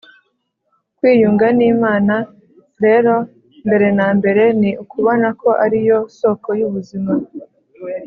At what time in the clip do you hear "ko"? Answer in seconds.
5.41-5.49